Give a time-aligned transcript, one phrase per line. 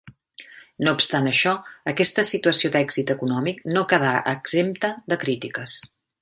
[0.85, 1.51] No obstant això
[1.91, 5.79] aquesta situació d'èxit econòmic no quedà exempta de crítiques.